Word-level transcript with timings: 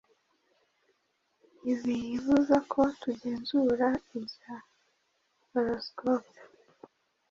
ntibibuza 1.61 2.57
ko 2.71 2.81
tugenzura 3.01 3.87
ibya 4.17 4.55
horoscope 5.49 6.39